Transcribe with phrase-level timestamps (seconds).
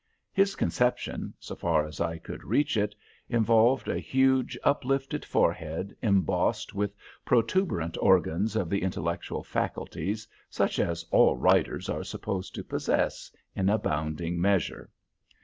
[0.33, 2.95] His conception, so far as I could reach it,
[3.29, 11.05] involved a huge, uplifted forehead, embossed with protuberant organs of the intellectual faculties, such as
[11.11, 14.89] all writers are supposed to possess in abounding measure.